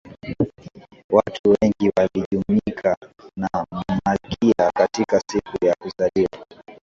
watu 1.11 1.49
wengi 1.61 1.91
walijumuika 1.97 2.97
na 3.37 3.49
malkia 4.05 4.71
katika 4.73 5.19
siku 5.27 5.65
ya 5.65 5.75
kuzaliwa 5.79 6.45